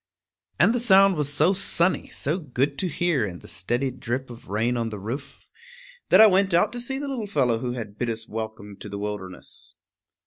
[0.65, 4.47] _And the sound was so sunny, so good to hear in the steady drip of
[4.49, 5.45] rain on the roof,
[6.09, 8.89] that I went out to see the little fellow who had bid us welcome to
[8.89, 9.75] the wilderness.